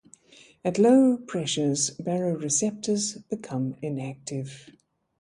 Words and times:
At 0.65 0.79
low 0.79 1.15
pressures, 1.15 1.91
baroreceptors 1.91 3.21
become 3.29 3.75
inactive. 3.83 4.71